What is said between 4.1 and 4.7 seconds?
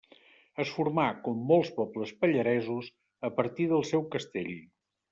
castell.